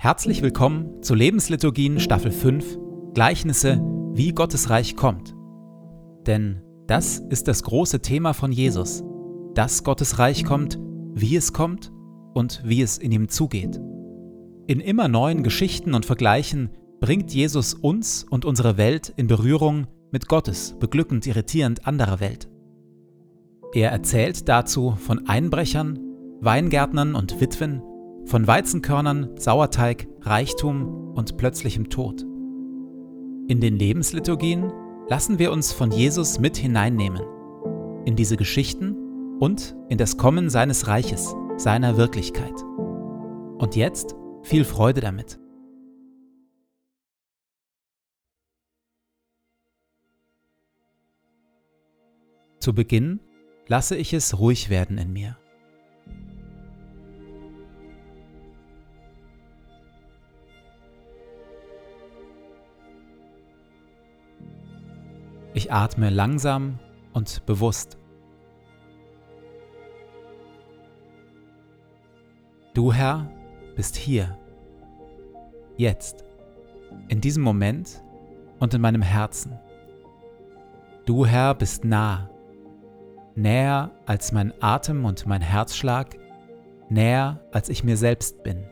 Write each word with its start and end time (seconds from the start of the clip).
Herzlich 0.00 0.42
willkommen 0.42 1.02
zu 1.02 1.16
Lebensliturgien 1.16 1.98
Staffel 1.98 2.30
5 2.30 2.78
Gleichnisse, 3.14 3.82
wie 4.12 4.30
Gottes 4.30 4.70
Reich 4.70 4.94
kommt. 4.94 5.34
Denn 6.24 6.62
das 6.86 7.18
ist 7.30 7.48
das 7.48 7.64
große 7.64 8.00
Thema 8.00 8.32
von 8.32 8.52
Jesus, 8.52 9.02
dass 9.54 9.82
Gottes 9.82 10.20
Reich 10.20 10.44
kommt, 10.44 10.78
wie 11.14 11.34
es 11.34 11.52
kommt 11.52 11.90
und 12.32 12.62
wie 12.64 12.80
es 12.80 12.96
in 12.96 13.10
ihm 13.10 13.28
zugeht. 13.28 13.80
In 14.68 14.78
immer 14.78 15.08
neuen 15.08 15.42
Geschichten 15.42 15.94
und 15.94 16.06
Vergleichen 16.06 16.70
bringt 17.00 17.34
Jesus 17.34 17.74
uns 17.74 18.22
und 18.22 18.44
unsere 18.44 18.76
Welt 18.76 19.12
in 19.16 19.26
Berührung 19.26 19.88
mit 20.12 20.28
Gottes 20.28 20.76
beglückend 20.78 21.26
irritierend 21.26 21.88
anderer 21.88 22.20
Welt. 22.20 22.48
Er 23.72 23.90
erzählt 23.90 24.48
dazu 24.48 24.92
von 24.92 25.26
Einbrechern, 25.26 25.98
Weingärtnern 26.40 27.16
und 27.16 27.40
Witwen, 27.40 27.82
von 28.28 28.46
Weizenkörnern, 28.46 29.38
Sauerteig, 29.38 30.06
Reichtum 30.20 31.14
und 31.14 31.38
plötzlichem 31.38 31.88
Tod. 31.88 32.22
In 33.48 33.60
den 33.60 33.76
Lebensliturgien 33.76 34.70
lassen 35.08 35.38
wir 35.38 35.50
uns 35.50 35.72
von 35.72 35.90
Jesus 35.90 36.38
mit 36.38 36.58
hineinnehmen, 36.58 37.22
in 38.04 38.16
diese 38.16 38.36
Geschichten 38.36 39.38
und 39.40 39.74
in 39.88 39.96
das 39.96 40.18
Kommen 40.18 40.50
seines 40.50 40.88
Reiches, 40.88 41.34
seiner 41.56 41.96
Wirklichkeit. 41.96 42.62
Und 43.56 43.76
jetzt 43.76 44.14
viel 44.42 44.66
Freude 44.66 45.00
damit. 45.00 45.40
Zu 52.60 52.74
Beginn 52.74 53.20
lasse 53.68 53.96
ich 53.96 54.12
es 54.12 54.38
ruhig 54.38 54.68
werden 54.68 54.98
in 54.98 55.14
mir. 55.14 55.38
Ich 65.58 65.72
atme 65.72 66.08
langsam 66.08 66.78
und 67.14 67.44
bewusst. 67.44 67.98
Du 72.74 72.92
Herr 72.92 73.28
bist 73.74 73.96
hier, 73.96 74.38
jetzt, 75.76 76.24
in 77.08 77.20
diesem 77.20 77.42
Moment 77.42 78.04
und 78.60 78.72
in 78.72 78.80
meinem 78.80 79.02
Herzen. 79.02 79.58
Du 81.06 81.26
Herr 81.26 81.56
bist 81.56 81.84
nah, 81.84 82.30
näher 83.34 83.90
als 84.06 84.30
mein 84.30 84.54
Atem 84.60 85.04
und 85.04 85.26
mein 85.26 85.42
Herzschlag, 85.42 86.16
näher 86.88 87.40
als 87.50 87.68
ich 87.68 87.82
mir 87.82 87.96
selbst 87.96 88.44
bin. 88.44 88.62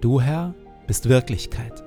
Du 0.00 0.18
Herr 0.18 0.54
bist 0.86 1.10
Wirklichkeit 1.10 1.84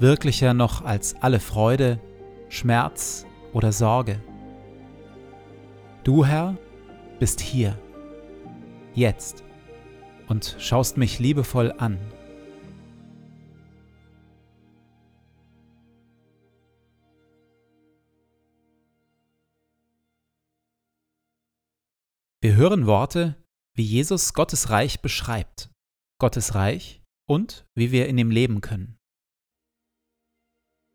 wirklicher 0.00 0.54
noch 0.54 0.84
als 0.84 1.14
alle 1.20 1.40
Freude, 1.40 2.00
Schmerz 2.48 3.26
oder 3.52 3.72
Sorge. 3.72 4.22
Du, 6.04 6.24
Herr, 6.24 6.56
bist 7.18 7.40
hier, 7.40 7.78
jetzt 8.94 9.44
und 10.28 10.56
schaust 10.58 10.96
mich 10.96 11.18
liebevoll 11.18 11.72
an. 11.78 11.98
Wir 22.40 22.54
hören 22.54 22.86
Worte, 22.86 23.34
wie 23.74 23.82
Jesus 23.82 24.32
Gottes 24.32 24.70
Reich 24.70 25.02
beschreibt, 25.02 25.70
Gottes 26.18 26.54
Reich 26.54 27.02
und 27.26 27.66
wie 27.74 27.90
wir 27.90 28.06
in 28.06 28.16
ihm 28.16 28.30
leben 28.30 28.60
können. 28.60 28.97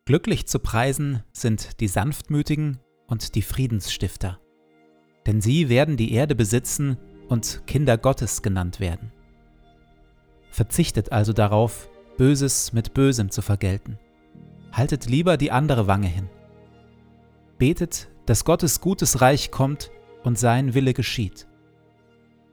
Glücklich 0.05 0.47
zu 0.47 0.59
preisen 0.59 1.23
sind 1.31 1.79
die 1.79 1.87
Sanftmütigen 1.87 2.77
und 3.07 3.35
die 3.35 3.41
Friedensstifter, 3.41 4.37
denn 5.25 5.39
sie 5.39 5.69
werden 5.69 5.95
die 5.95 6.11
Erde 6.11 6.35
besitzen 6.35 6.97
und 7.29 7.65
Kinder 7.67 7.97
Gottes 7.97 8.41
genannt 8.41 8.81
werden. 8.81 9.13
Verzichtet 10.51 11.13
also 11.13 11.31
darauf, 11.31 11.89
Böses 12.17 12.73
mit 12.73 12.93
Bösem 12.93 13.31
zu 13.31 13.41
vergelten. 13.41 13.97
Haltet 14.73 15.05
lieber 15.05 15.37
die 15.37 15.51
andere 15.51 15.87
Wange 15.87 16.07
hin. 16.07 16.29
Betet, 17.57 18.09
dass 18.25 18.43
Gottes 18.43 18.81
gutes 18.81 19.21
Reich 19.21 19.51
kommt 19.51 19.89
und 20.23 20.37
sein 20.37 20.73
Wille 20.73 20.93
geschieht. 20.93 21.47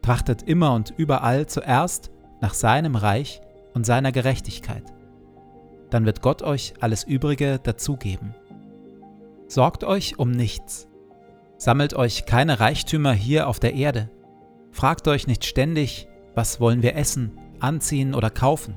Trachtet 0.03 0.45
immer 0.45 0.73
und 0.73 0.95
überall 0.97 1.47
zuerst 1.47 2.13
nach 2.41 2.55
seinem 2.55 2.95
Reich 2.95 3.41
und 3.75 3.85
seiner 3.85 4.13
Gerechtigkeit 4.13 4.85
dann 5.91 6.07
wird 6.07 6.23
Gott 6.23 6.43
euch 6.43 6.75
alles 6.81 7.05
Übrige 7.05 7.59
dazugeben. 7.63 8.35
Sorgt 9.49 9.85
euch 9.85 10.19
um 10.19 10.31
nichts. 10.31 10.89
Sammelt 11.57 11.95
euch 11.95 12.25
keine 12.25 12.61
Reichtümer 12.61 13.13
hier 13.13 13.49
auf 13.49 13.61
der 13.61 13.75
Erde. 13.75 14.09
Fragt 14.71 15.09
euch 15.09 15.27
nicht 15.27 15.45
ständig, 15.45 16.09
was 16.35 16.61
wollen 16.61 16.83
wir 16.83 16.97
essen, 16.97 17.37
anziehen 17.59 18.15
oder 18.15 18.31
kaufen. 18.31 18.75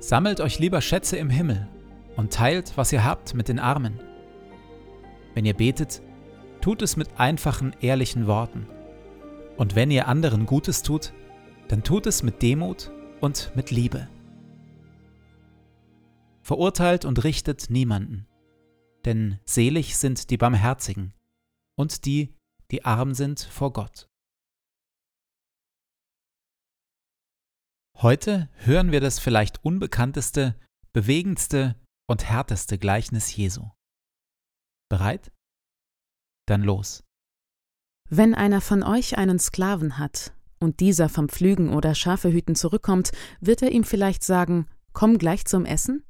Sammelt 0.00 0.40
euch 0.40 0.58
lieber 0.58 0.80
Schätze 0.80 1.16
im 1.16 1.30
Himmel 1.30 1.68
und 2.16 2.32
teilt, 2.32 2.72
was 2.76 2.92
ihr 2.92 3.04
habt, 3.04 3.34
mit 3.34 3.48
den 3.48 3.60
Armen. 3.60 4.00
Wenn 5.34 5.44
ihr 5.44 5.54
betet, 5.54 6.02
tut 6.60 6.82
es 6.82 6.96
mit 6.96 7.08
einfachen, 7.16 7.74
ehrlichen 7.80 8.26
Worten. 8.26 8.66
Und 9.56 9.76
wenn 9.76 9.90
ihr 9.90 10.08
anderen 10.08 10.44
Gutes 10.46 10.82
tut, 10.82 11.12
dann 11.68 11.82
tut 11.82 12.06
es 12.06 12.22
mit 12.22 12.42
Demut 12.42 12.90
und 13.20 13.52
mit 13.54 13.70
Liebe 13.70 14.08
verurteilt 16.46 17.04
und 17.04 17.24
richtet 17.24 17.70
niemanden. 17.70 18.28
Denn 19.04 19.40
selig 19.44 19.96
sind 19.96 20.30
die 20.30 20.36
Barmherzigen 20.36 21.12
und 21.76 22.04
die, 22.04 22.36
die 22.70 22.84
arm 22.84 23.14
sind 23.14 23.40
vor 23.40 23.72
Gott. 23.72 24.08
Heute 27.98 28.48
hören 28.58 28.92
wir 28.92 29.00
das 29.00 29.18
vielleicht 29.18 29.64
unbekannteste, 29.64 30.54
bewegendste 30.92 31.74
und 32.08 32.28
härteste 32.28 32.78
Gleichnis 32.78 33.34
Jesu. 33.34 33.70
Bereit? 34.88 35.32
Dann 36.46 36.62
los. 36.62 37.02
Wenn 38.08 38.36
einer 38.36 38.60
von 38.60 38.84
euch 38.84 39.18
einen 39.18 39.40
Sklaven 39.40 39.98
hat 39.98 40.32
und 40.60 40.78
dieser 40.78 41.08
vom 41.08 41.28
Pflügen 41.28 41.74
oder 41.74 41.96
Schafehüten 41.96 42.54
zurückkommt, 42.54 43.10
wird 43.40 43.62
er 43.62 43.72
ihm 43.72 43.82
vielleicht 43.82 44.22
sagen, 44.22 44.68
komm 44.92 45.18
gleich 45.18 45.44
zum 45.44 45.64
Essen? 45.64 46.05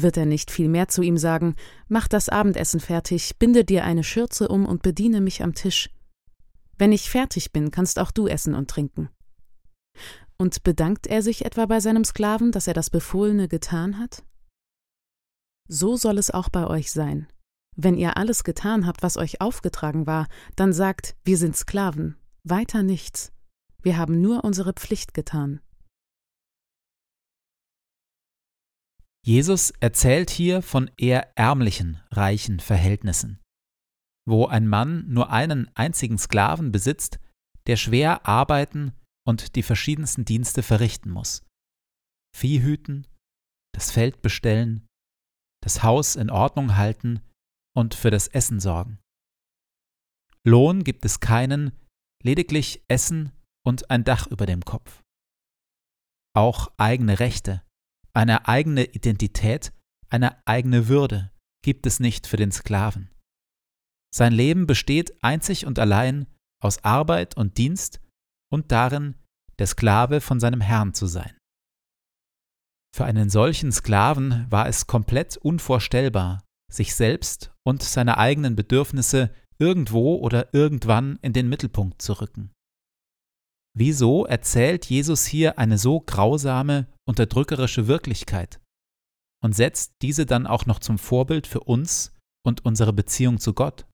Wird 0.00 0.16
er 0.16 0.26
nicht 0.26 0.52
vielmehr 0.52 0.86
zu 0.86 1.02
ihm 1.02 1.18
sagen, 1.18 1.56
mach 1.88 2.06
das 2.06 2.28
Abendessen 2.28 2.78
fertig, 2.78 3.36
binde 3.40 3.64
dir 3.64 3.82
eine 3.82 4.04
Schürze 4.04 4.46
um 4.46 4.64
und 4.64 4.80
bediene 4.80 5.20
mich 5.20 5.42
am 5.42 5.54
Tisch. 5.54 5.90
Wenn 6.76 6.92
ich 6.92 7.10
fertig 7.10 7.52
bin, 7.52 7.72
kannst 7.72 7.98
auch 7.98 8.12
du 8.12 8.28
essen 8.28 8.54
und 8.54 8.70
trinken. 8.70 9.08
Und 10.36 10.62
bedankt 10.62 11.08
er 11.08 11.20
sich 11.20 11.44
etwa 11.44 11.66
bei 11.66 11.80
seinem 11.80 12.04
Sklaven, 12.04 12.52
dass 12.52 12.68
er 12.68 12.74
das 12.74 12.90
Befohlene 12.90 13.48
getan 13.48 13.98
hat? 13.98 14.22
So 15.66 15.96
soll 15.96 16.18
es 16.18 16.30
auch 16.30 16.48
bei 16.48 16.68
euch 16.68 16.92
sein. 16.92 17.26
Wenn 17.74 17.96
ihr 17.96 18.16
alles 18.16 18.44
getan 18.44 18.86
habt, 18.86 19.02
was 19.02 19.16
euch 19.16 19.40
aufgetragen 19.40 20.06
war, 20.06 20.28
dann 20.54 20.72
sagt, 20.72 21.16
wir 21.24 21.38
sind 21.38 21.56
Sklaven, 21.56 22.16
weiter 22.44 22.84
nichts. 22.84 23.32
Wir 23.82 23.96
haben 23.96 24.20
nur 24.20 24.44
unsere 24.44 24.74
Pflicht 24.74 25.12
getan. 25.12 25.60
Jesus 29.28 29.72
erzählt 29.80 30.30
hier 30.30 30.62
von 30.62 30.90
eher 30.96 31.36
ärmlichen, 31.36 32.00
reichen 32.10 32.60
Verhältnissen, 32.60 33.38
wo 34.26 34.46
ein 34.46 34.66
Mann 34.66 35.06
nur 35.06 35.28
einen 35.28 35.70
einzigen 35.76 36.16
Sklaven 36.16 36.72
besitzt, 36.72 37.20
der 37.66 37.76
schwer 37.76 38.26
arbeiten 38.26 38.94
und 39.26 39.54
die 39.54 39.62
verschiedensten 39.62 40.24
Dienste 40.24 40.62
verrichten 40.62 41.10
muss. 41.10 41.44
Vieh 42.34 42.62
hüten, 42.62 43.06
das 43.74 43.90
Feld 43.90 44.22
bestellen, 44.22 44.86
das 45.62 45.82
Haus 45.82 46.16
in 46.16 46.30
Ordnung 46.30 46.76
halten 46.78 47.20
und 47.76 47.94
für 47.94 48.10
das 48.10 48.28
Essen 48.28 48.60
sorgen. 48.60 48.98
Lohn 50.42 50.84
gibt 50.84 51.04
es 51.04 51.20
keinen, 51.20 51.72
lediglich 52.22 52.82
Essen 52.88 53.32
und 53.62 53.90
ein 53.90 54.04
Dach 54.04 54.26
über 54.28 54.46
dem 54.46 54.64
Kopf. 54.64 55.02
Auch 56.34 56.72
eigene 56.78 57.20
Rechte, 57.20 57.62
eine 58.14 58.48
eigene 58.48 58.84
Identität, 58.84 59.72
eine 60.08 60.46
eigene 60.46 60.88
Würde 60.88 61.30
gibt 61.62 61.86
es 61.86 62.00
nicht 62.00 62.26
für 62.26 62.36
den 62.36 62.52
Sklaven. 62.52 63.10
Sein 64.14 64.32
Leben 64.32 64.66
besteht 64.66 65.22
einzig 65.22 65.66
und 65.66 65.78
allein 65.78 66.26
aus 66.62 66.82
Arbeit 66.84 67.36
und 67.36 67.58
Dienst 67.58 68.00
und 68.50 68.72
darin, 68.72 69.16
der 69.58 69.66
Sklave 69.66 70.20
von 70.20 70.40
seinem 70.40 70.60
Herrn 70.60 70.94
zu 70.94 71.06
sein. 71.06 71.36
Für 72.94 73.04
einen 73.04 73.28
solchen 73.28 73.70
Sklaven 73.70 74.46
war 74.50 74.66
es 74.66 74.86
komplett 74.86 75.36
unvorstellbar, 75.36 76.42
sich 76.72 76.94
selbst 76.94 77.52
und 77.64 77.82
seine 77.82 78.18
eigenen 78.18 78.56
Bedürfnisse 78.56 79.32
irgendwo 79.58 80.16
oder 80.16 80.54
irgendwann 80.54 81.18
in 81.22 81.32
den 81.32 81.48
Mittelpunkt 81.48 82.00
zu 82.00 82.14
rücken. 82.14 82.52
Wieso 83.74 84.24
erzählt 84.24 84.86
Jesus 84.86 85.24
hier 85.26 85.58
eine 85.58 85.78
so 85.78 86.00
grausame, 86.00 86.86
unterdrückerische 87.06 87.86
Wirklichkeit 87.86 88.60
und 89.42 89.54
setzt 89.54 89.92
diese 90.02 90.26
dann 90.26 90.46
auch 90.46 90.66
noch 90.66 90.78
zum 90.80 90.98
Vorbild 90.98 91.46
für 91.46 91.60
uns 91.60 92.12
und 92.44 92.64
unsere 92.64 92.92
Beziehung 92.92 93.38
zu 93.38 93.54
Gott? 93.54 93.86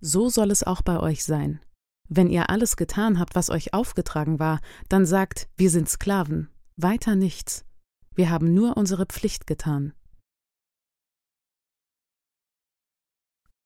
So 0.00 0.28
soll 0.28 0.50
es 0.50 0.62
auch 0.62 0.82
bei 0.82 1.00
euch 1.00 1.24
sein. 1.24 1.60
Wenn 2.08 2.28
ihr 2.28 2.50
alles 2.50 2.76
getan 2.76 3.18
habt, 3.18 3.34
was 3.34 3.50
euch 3.50 3.72
aufgetragen 3.72 4.38
war, 4.38 4.60
dann 4.88 5.06
sagt, 5.06 5.48
wir 5.56 5.70
sind 5.70 5.88
Sklaven, 5.88 6.50
weiter 6.76 7.16
nichts. 7.16 7.64
Wir 8.14 8.30
haben 8.30 8.54
nur 8.54 8.76
unsere 8.76 9.06
Pflicht 9.06 9.46
getan. 9.46 9.94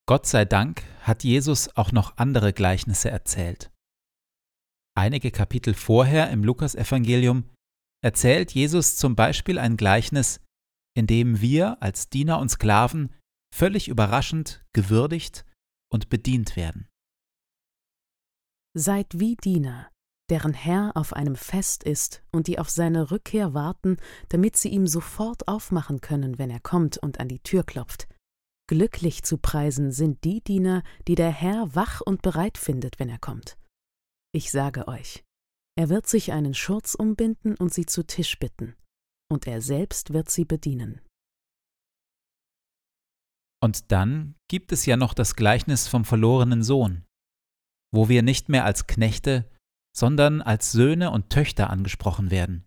Gott 0.07 0.27
sei 0.27 0.47
Dank 0.47 0.85
hat 1.03 1.23
Jesus 1.23 1.77
auch 1.77 1.93
noch 1.93 2.17
andere 2.17 2.55
Gleichnisse 2.55 3.11
erzählt. 3.11 3.71
Einige 4.99 5.31
Kapitel 5.31 5.75
vorher 5.75 6.29
im 6.31 6.43
Lukasevangelium 6.43 7.45
erzählt 8.05 8.51
Jesus 8.51 8.97
zum 8.97 9.15
Beispiel 9.15 9.57
ein 9.61 9.77
Gleichnis, 9.77 10.41
in 10.97 11.07
dem 11.07 11.41
wir 11.41 11.81
als 11.81 12.09
Diener 12.09 12.41
und 12.41 12.49
Sklaven 12.49 13.15
völlig 13.55 13.87
überraschend 13.87 14.65
gewürdigt 14.73 15.47
und 15.89 16.09
bedient 16.09 16.57
werden. 16.57 16.89
Seid 18.77 19.21
wie 19.21 19.37
Diener, 19.37 19.89
deren 20.31 20.53
Herr 20.53 20.97
auf 20.97 21.13
einem 21.13 21.37
Fest 21.37 21.85
ist 21.85 22.25
und 22.33 22.49
die 22.49 22.59
auf 22.59 22.69
seine 22.69 23.13
Rückkehr 23.13 23.55
warten, 23.55 23.99
damit 24.31 24.57
sie 24.57 24.71
ihm 24.71 24.89
sofort 24.89 25.47
aufmachen 25.47 26.01
können, 26.01 26.39
wenn 26.39 26.51
er 26.51 26.61
kommt 26.61 26.99
und 26.99 27.21
an 27.21 27.29
die 27.29 27.39
Tür 27.39 27.63
klopft. 27.63 28.09
Glücklich 28.69 29.23
zu 29.23 29.39
preisen 29.39 29.93
sind 29.93 30.25
die 30.25 30.43
Diener, 30.43 30.83
die 31.07 31.15
der 31.15 31.31
Herr 31.31 31.73
wach 31.77 32.01
und 32.01 32.21
bereit 32.21 32.59
findet, 32.59 32.99
wenn 32.99 33.09
er 33.09 33.21
kommt. 33.21 33.58
Ich 34.39 34.53
sage 34.53 34.87
euch, 34.87 35.25
er 35.77 35.89
wird 35.89 36.07
sich 36.07 36.31
einen 36.31 36.55
Schurz 36.55 36.95
umbinden 36.95 37.57
und 37.57 37.75
sie 37.75 37.87
zu 37.87 38.07
Tisch 38.07 38.39
bitten, 38.39 38.77
und 39.29 39.49
er 39.49 39.61
selbst 39.61 40.13
wird 40.13 40.31
sie 40.31 40.45
bedienen. 40.45 41.01
Und 43.61 43.91
dann 43.91 44.37
gibt 44.49 44.71
es 44.71 44.87
ja 44.87 44.97
noch 44.97 45.13
das 45.13 45.35
Gleichnis 45.35 45.89
vom 45.89 46.05
verlorenen 46.05 46.63
Sohn, 46.63 47.05
wo 47.93 48.09
wir 48.09 48.23
nicht 48.23 48.49
mehr 48.49 48.65
als 48.65 48.87
Knechte, 48.87 49.51
sondern 49.93 50.41
als 50.41 50.71
Söhne 50.71 51.11
und 51.11 51.31
Töchter 51.31 51.69
angesprochen 51.71 52.31
werden. 52.31 52.65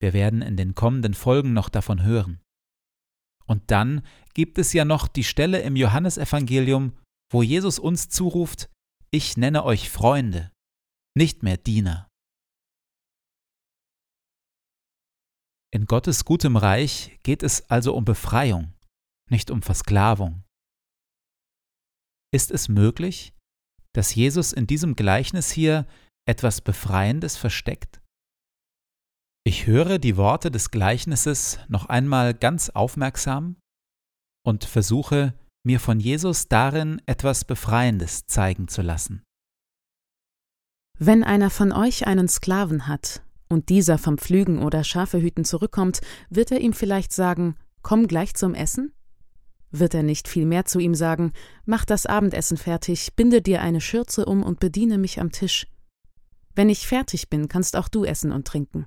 Wir 0.00 0.12
werden 0.12 0.42
in 0.42 0.56
den 0.56 0.74
kommenden 0.74 1.14
Folgen 1.14 1.52
noch 1.52 1.68
davon 1.68 2.02
hören. 2.02 2.40
Und 3.46 3.70
dann 3.70 4.04
gibt 4.34 4.58
es 4.58 4.72
ja 4.72 4.84
noch 4.84 5.06
die 5.06 5.22
Stelle 5.22 5.60
im 5.60 5.76
Johannesevangelium, 5.76 6.98
wo 7.30 7.44
Jesus 7.44 7.78
uns 7.78 8.08
zuruft, 8.08 8.68
ich 9.12 9.36
nenne 9.36 9.62
euch 9.64 9.88
Freunde, 9.88 10.50
nicht 11.16 11.42
mehr 11.42 11.56
Diener. 11.56 12.08
In 15.72 15.86
Gottes 15.86 16.24
gutem 16.24 16.56
Reich 16.56 17.18
geht 17.22 17.42
es 17.42 17.70
also 17.70 17.94
um 17.94 18.04
Befreiung, 18.04 18.74
nicht 19.30 19.50
um 19.50 19.62
Versklavung. 19.62 20.44
Ist 22.32 22.50
es 22.50 22.68
möglich, 22.68 23.32
dass 23.94 24.14
Jesus 24.14 24.52
in 24.52 24.66
diesem 24.66 24.96
Gleichnis 24.96 25.50
hier 25.50 25.86
etwas 26.28 26.60
Befreiendes 26.60 27.36
versteckt? 27.36 28.00
Ich 29.44 29.66
höre 29.66 29.98
die 29.98 30.16
Worte 30.16 30.50
des 30.50 30.70
Gleichnisses 30.70 31.58
noch 31.68 31.86
einmal 31.86 32.34
ganz 32.34 32.70
aufmerksam 32.70 33.56
und 34.44 34.64
versuche, 34.64 35.34
mir 35.64 35.80
von 35.80 36.00
Jesus 36.00 36.48
darin 36.48 37.02
etwas 37.06 37.44
Befreiendes 37.44 38.26
zeigen 38.26 38.68
zu 38.68 38.82
lassen. 38.82 39.22
Wenn 41.02 41.24
einer 41.24 41.48
von 41.48 41.72
euch 41.72 42.06
einen 42.06 42.28
Sklaven 42.28 42.86
hat 42.86 43.22
und 43.48 43.70
dieser 43.70 43.96
vom 43.96 44.18
Pflügen 44.18 44.62
oder 44.62 44.84
Schafehüten 44.84 45.46
zurückkommt, 45.46 46.02
wird 46.28 46.52
er 46.52 46.60
ihm 46.60 46.74
vielleicht 46.74 47.14
sagen, 47.14 47.56
komm 47.80 48.06
gleich 48.06 48.34
zum 48.34 48.52
Essen? 48.52 48.92
Wird 49.70 49.94
er 49.94 50.02
nicht 50.02 50.28
vielmehr 50.28 50.66
zu 50.66 50.78
ihm 50.78 50.94
sagen, 50.94 51.32
mach 51.64 51.86
das 51.86 52.04
Abendessen 52.04 52.58
fertig, 52.58 53.16
binde 53.16 53.40
dir 53.40 53.62
eine 53.62 53.80
Schürze 53.80 54.26
um 54.26 54.42
und 54.42 54.60
bediene 54.60 54.98
mich 54.98 55.20
am 55.22 55.32
Tisch. 55.32 55.66
Wenn 56.54 56.68
ich 56.68 56.86
fertig 56.86 57.30
bin, 57.30 57.48
kannst 57.48 57.76
auch 57.76 57.88
du 57.88 58.04
essen 58.04 58.30
und 58.30 58.46
trinken. 58.46 58.86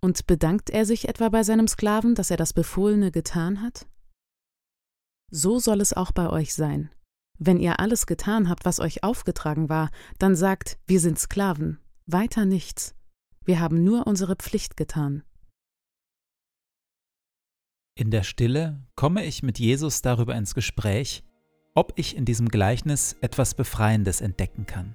Und 0.00 0.28
bedankt 0.28 0.70
er 0.70 0.86
sich 0.86 1.08
etwa 1.08 1.30
bei 1.30 1.42
seinem 1.42 1.66
Sklaven, 1.66 2.14
dass 2.14 2.30
er 2.30 2.36
das 2.36 2.52
Befohlene 2.52 3.10
getan 3.10 3.60
hat? 3.60 3.88
So 5.32 5.58
soll 5.58 5.80
es 5.80 5.94
auch 5.94 6.12
bei 6.12 6.30
euch 6.30 6.54
sein. 6.54 6.90
Wenn 7.38 7.58
ihr 7.58 7.80
alles 7.80 8.06
getan 8.06 8.48
habt, 8.48 8.64
was 8.64 8.80
euch 8.80 9.04
aufgetragen 9.04 9.68
war, 9.68 9.90
dann 10.18 10.34
sagt, 10.34 10.78
wir 10.86 11.00
sind 11.00 11.18
Sklaven, 11.18 11.78
weiter 12.06 12.44
nichts. 12.44 12.94
Wir 13.44 13.60
haben 13.60 13.84
nur 13.84 14.06
unsere 14.06 14.36
Pflicht 14.36 14.76
getan. 14.76 15.22
In 17.94 18.10
der 18.10 18.24
Stille 18.24 18.82
komme 18.94 19.24
ich 19.24 19.42
mit 19.42 19.58
Jesus 19.58 20.02
darüber 20.02 20.34
ins 20.34 20.54
Gespräch, 20.54 21.24
ob 21.74 21.92
ich 21.96 22.16
in 22.16 22.24
diesem 22.24 22.48
Gleichnis 22.48 23.16
etwas 23.20 23.54
Befreiendes 23.54 24.20
entdecken 24.20 24.66
kann. 24.66 24.94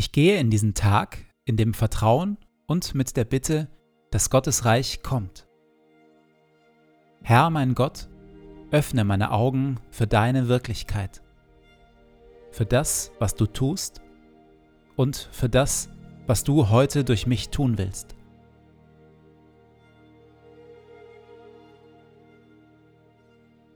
Ich 0.00 0.12
gehe 0.12 0.40
in 0.40 0.48
diesen 0.48 0.72
Tag 0.72 1.18
in 1.44 1.58
dem 1.58 1.74
Vertrauen 1.74 2.38
und 2.66 2.94
mit 2.94 3.18
der 3.18 3.26
Bitte, 3.26 3.68
dass 4.10 4.30
Gottes 4.30 4.64
Reich 4.64 5.02
kommt. 5.02 5.46
Herr 7.22 7.50
mein 7.50 7.74
Gott, 7.74 8.08
öffne 8.70 9.04
meine 9.04 9.30
Augen 9.30 9.78
für 9.90 10.06
deine 10.06 10.48
Wirklichkeit, 10.48 11.22
für 12.50 12.64
das, 12.64 13.12
was 13.18 13.34
du 13.34 13.44
tust 13.44 14.00
und 14.96 15.28
für 15.32 15.50
das, 15.50 15.90
was 16.26 16.44
du 16.44 16.70
heute 16.70 17.04
durch 17.04 17.26
mich 17.26 17.50
tun 17.50 17.76
willst. 17.76 18.16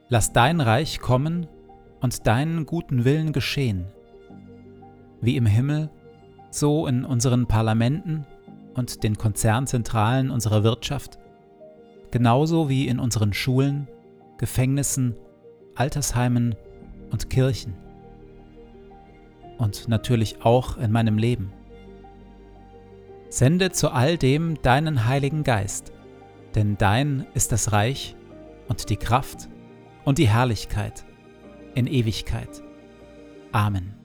Lass 0.08 0.32
dein 0.32 0.62
Reich 0.62 1.00
kommen 1.00 1.48
und 2.00 2.26
deinen 2.26 2.64
guten 2.64 3.04
Willen 3.04 3.34
geschehen, 3.34 3.84
wie 5.20 5.36
im 5.36 5.44
Himmel 5.44 5.90
so 6.54 6.86
in 6.86 7.04
unseren 7.04 7.46
Parlamenten 7.46 8.26
und 8.74 9.02
den 9.02 9.16
Konzernzentralen 9.16 10.30
unserer 10.30 10.62
Wirtschaft, 10.62 11.18
genauso 12.10 12.68
wie 12.68 12.86
in 12.86 12.98
unseren 12.98 13.32
Schulen, 13.32 13.88
Gefängnissen, 14.38 15.16
Altersheimen 15.74 16.54
und 17.10 17.30
Kirchen. 17.30 17.74
Und 19.58 19.88
natürlich 19.88 20.42
auch 20.42 20.76
in 20.76 20.92
meinem 20.92 21.18
Leben. 21.18 21.52
Sende 23.28 23.70
zu 23.72 23.90
all 23.90 24.16
dem 24.16 24.60
deinen 24.62 25.06
Heiligen 25.06 25.42
Geist, 25.42 25.92
denn 26.54 26.76
dein 26.78 27.26
ist 27.34 27.50
das 27.50 27.72
Reich 27.72 28.14
und 28.68 28.90
die 28.90 28.96
Kraft 28.96 29.48
und 30.04 30.18
die 30.18 30.28
Herrlichkeit 30.28 31.04
in 31.74 31.88
Ewigkeit. 31.88 32.62
Amen. 33.50 34.03